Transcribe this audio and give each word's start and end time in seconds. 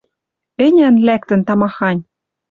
Ӹнян 0.65 0.95
лӓктӹн 1.07 1.41
тамахань: 1.47 2.01